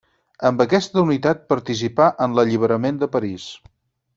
Amb 0.49 0.63
aquesta 0.63 0.99
unitat 1.07 1.43
participà 1.53 2.07
en 2.27 2.33
l'alliberament 2.39 3.01
de 3.05 3.11
París. 3.17 3.47